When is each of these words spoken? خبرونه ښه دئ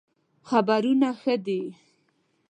خبرونه 0.49 1.09
ښه 1.21 1.35
دئ 1.45 1.63